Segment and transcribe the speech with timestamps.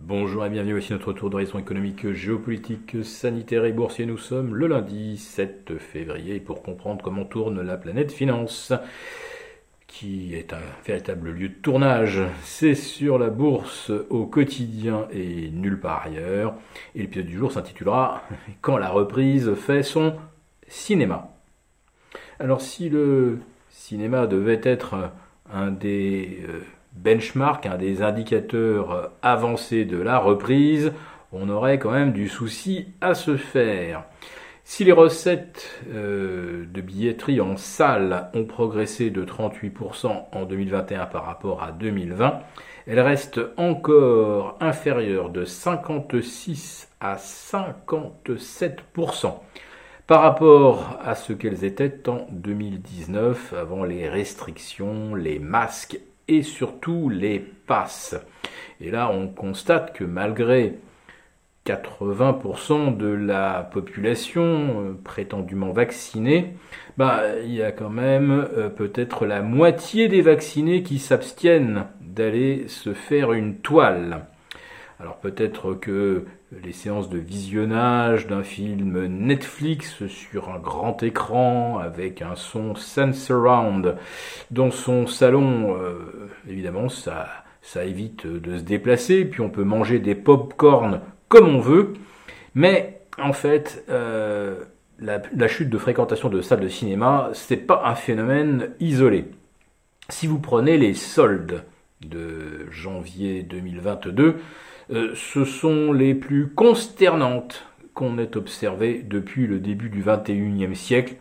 [0.00, 4.06] Bonjour et bienvenue, voici notre tour d'horizon économique, géopolitique, sanitaire et boursier.
[4.06, 8.72] Nous sommes le lundi 7 février pour comprendre comment tourne la planète finance,
[9.88, 12.22] qui est un véritable lieu de tournage.
[12.44, 16.54] C'est sur la bourse au quotidien et nulle part ailleurs.
[16.94, 18.22] Et l'épisode du jour s'intitulera
[18.60, 20.14] Quand la reprise fait son
[20.68, 21.34] cinéma.
[22.38, 25.10] Alors si le cinéma devait être
[25.52, 26.44] un des...
[26.48, 26.60] Euh,
[27.02, 30.92] benchmark, un des indicateurs avancés de la reprise,
[31.32, 34.04] on aurait quand même du souci à se faire.
[34.70, 41.24] Si les recettes euh, de billetterie en salle ont progressé de 38% en 2021 par
[41.24, 42.40] rapport à 2020,
[42.86, 49.32] elles restent encore inférieures de 56 à 57%
[50.06, 55.98] par rapport à ce qu'elles étaient en 2019 avant les restrictions, les masques
[56.28, 58.16] et surtout les passes.
[58.80, 60.74] Et là, on constate que malgré
[61.66, 66.54] 80% de la population euh, prétendument vaccinée,
[66.96, 72.68] bah, il y a quand même euh, peut-être la moitié des vaccinés qui s'abstiennent d'aller
[72.68, 74.26] se faire une toile.
[75.00, 82.22] Alors peut-être que les séances de visionnage d'un film Netflix sur un grand écran avec
[82.22, 83.96] un son sans surround
[84.50, 87.44] dans son salon, euh, évidemment ça,
[87.76, 91.92] évite de se déplacer, puis on peut manger des pop-corn comme on veut,
[92.54, 94.64] mais en fait euh,
[94.98, 99.26] la, la, chute de fréquentation de salles de cinéma, c'est pas un phénomène isolé.
[100.08, 101.62] Si vous prenez les soldes
[102.00, 104.32] de janvier 2022, euh,
[104.90, 111.16] ce sont les plus consternantes qu'on ait observées depuis le début du XXIe siècle,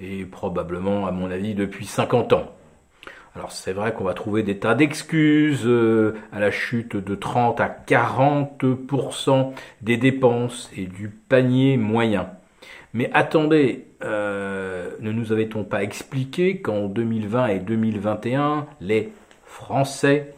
[0.00, 2.54] et probablement, à mon avis, depuis 50 ans.
[3.34, 7.60] Alors c'est vrai qu'on va trouver des tas d'excuses euh, à la chute de 30
[7.60, 12.30] à 40% des dépenses et du panier moyen.
[12.94, 19.12] Mais attendez, euh, ne nous avait-on pas expliqué qu'en 2020 et 2021, les
[19.44, 20.34] Français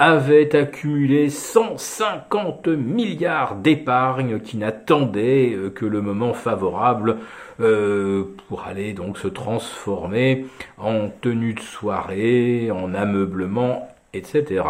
[0.00, 7.18] avait accumulé 150 milliards d'épargne qui n'attendaient euh, que le moment favorable
[7.60, 10.46] euh, pour aller donc se transformer
[10.78, 14.64] en tenue de soirée, en ameublement, etc.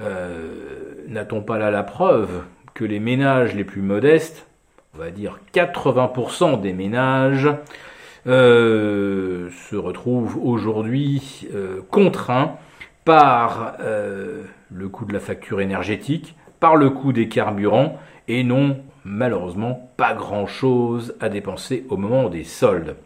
[0.00, 2.44] Euh, n'a-t-on pas là la preuve
[2.74, 4.46] que les ménages les plus modestes,
[4.94, 7.48] on va dire 80% des ménages,
[8.24, 11.48] se retrouvent aujourd'hui
[11.90, 12.56] contraints
[13.04, 17.98] par euh, le coût de la facture énergétique, par le coût des carburants,
[18.28, 22.96] et non malheureusement pas grand-chose à dépenser au moment des soldes.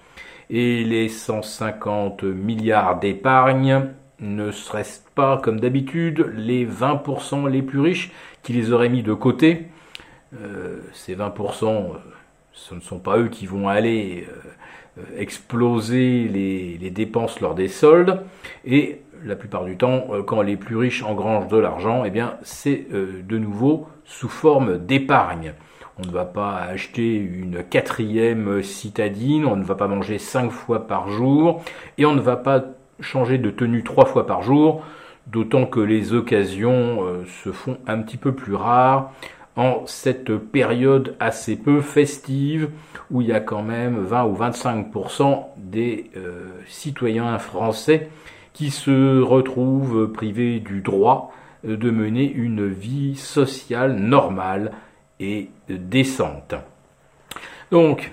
[0.50, 3.86] Et les 150 milliards d'épargne
[4.20, 8.12] ne seraient pas, comme d'habitude, les 20% les plus riches
[8.42, 9.68] qui les auraient mis de côté.
[10.40, 11.80] Euh, ces 20%, euh,
[12.52, 14.26] ce ne sont pas eux qui vont aller
[15.18, 18.22] exploser les, les, dépenses lors des soldes.
[18.64, 22.36] Et la plupart du temps, euh, quand les plus riches engrangent de l'argent, eh bien,
[22.42, 25.54] c'est euh, de nouveau sous forme d'épargne.
[25.98, 30.86] On ne va pas acheter une quatrième citadine, on ne va pas manger cinq fois
[30.86, 31.62] par jour,
[31.98, 32.64] et on ne va pas
[33.00, 34.84] changer de tenue trois fois par jour,
[35.26, 39.12] d'autant que les occasions euh, se font un petit peu plus rares
[39.56, 42.68] en cette période assez peu festive
[43.10, 46.10] où il y a quand même 20 ou 25% des
[46.66, 48.10] citoyens français
[48.56, 51.30] qui se retrouvent privés du droit
[51.62, 54.72] de mener une vie sociale normale
[55.20, 56.54] et décente.
[57.70, 58.10] Donc,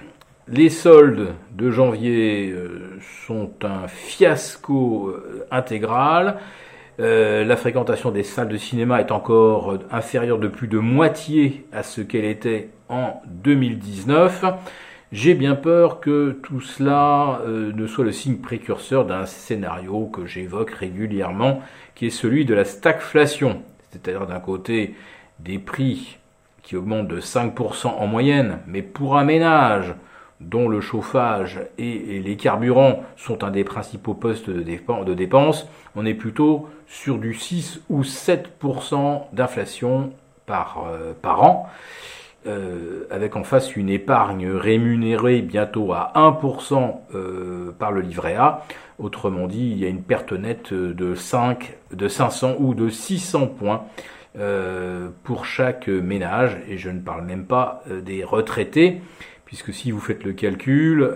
[0.49, 6.39] les soldes de janvier euh, sont un fiasco euh, intégral.
[6.99, 11.83] Euh, la fréquentation des salles de cinéma est encore inférieure de plus de moitié à
[11.83, 14.43] ce qu'elle était en 2019.
[15.13, 20.25] J'ai bien peur que tout cela euh, ne soit le signe précurseur d'un scénario que
[20.25, 21.61] j'évoque régulièrement,
[21.93, 24.95] qui est celui de la stagflation, c'est-à-dire d'un côté
[25.37, 26.17] des prix
[26.63, 29.93] qui augmentent de 5% en moyenne, mais pour un ménage
[30.41, 36.15] dont le chauffage et, les carburants sont un des principaux postes de, dépenses, on est
[36.15, 40.11] plutôt sur du 6 ou 7% d'inflation
[40.47, 41.69] par, euh, par an.
[42.45, 48.65] Euh, avec en face une épargne rémunérée bientôt à 1% euh, par le livret A.
[48.99, 53.47] Autrement dit, il y a une perte nette de 5, de 500 ou de 600
[53.47, 53.85] points
[54.37, 59.01] euh, pour chaque ménage, et je ne parle même pas des retraités,
[59.45, 61.09] puisque si vous faites le calcul,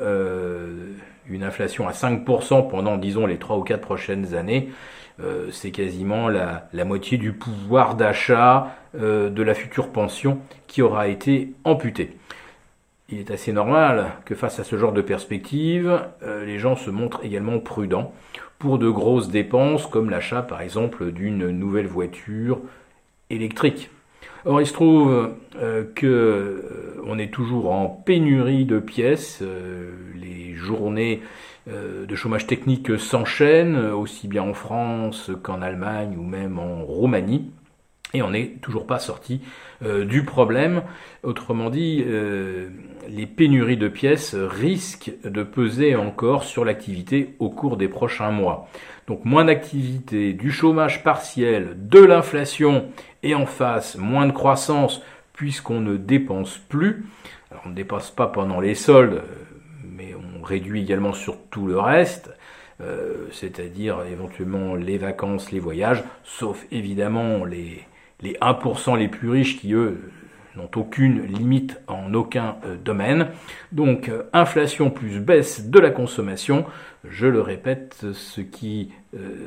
[1.29, 4.69] une inflation à 5% pendant, disons, les 3 ou 4 prochaines années,
[5.50, 10.38] c'est quasiment la, la, moitié du pouvoir d'achat de la future pension
[10.68, 12.18] qui aura été amputée.
[13.09, 17.25] Il est assez normal que face à ce genre de perspective, les gens se montrent
[17.25, 18.13] également prudents
[18.59, 22.59] pour de grosses dépenses comme l'achat par exemple d'une nouvelle voiture
[23.29, 23.89] électrique.
[24.45, 29.39] Or, il se trouve euh, que euh, est toujours en pénurie de pièces.
[29.42, 31.22] Euh, les journées
[31.68, 37.51] de chômage technique s'enchaînent, aussi bien en France qu'en Allemagne ou même en Roumanie.
[38.13, 39.42] Et on n'est toujours pas sorti
[39.81, 40.84] du problème.
[41.24, 42.06] Autrement dit,
[43.10, 48.69] les pénuries de pièces risquent de peser encore sur l'activité au cours des prochains mois.
[49.07, 52.86] Donc moins d'activité, du chômage partiel, de l'inflation
[53.23, 55.01] et en face moins de croissance
[55.33, 57.05] puisqu'on ne dépense plus.
[57.51, 59.21] Alors on ne dépense pas pendant les soldes,
[59.83, 62.31] mais on réduit également sur tout le reste.
[62.79, 67.83] Euh, c'est-à-dire éventuellement les vacances, les voyages, sauf évidemment les,
[68.21, 70.11] les 1% les plus riches qui, eux,
[70.55, 73.29] n'ont aucune limite en aucun euh, domaine.
[73.71, 76.65] Donc euh, inflation plus baisse de la consommation,
[77.03, 78.91] je le répète, ce qui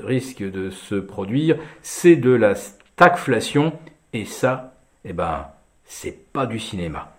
[0.02, 2.54] risque de se produire, c'est de la
[3.00, 3.72] stagflation,
[4.12, 4.74] et ça,
[5.06, 5.46] eh ben,
[5.86, 7.10] c'est pas du cinéma.